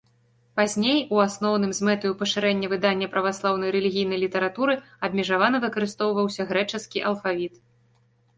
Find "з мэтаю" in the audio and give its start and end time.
1.79-2.11